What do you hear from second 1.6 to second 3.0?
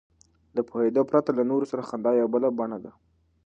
سره خندا یوه بله بڼه ده.